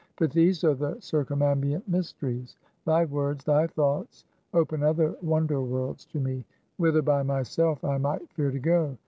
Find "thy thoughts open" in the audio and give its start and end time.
3.45-4.81